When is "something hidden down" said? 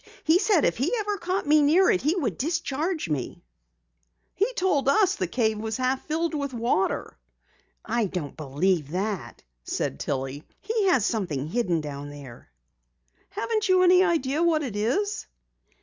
11.05-12.09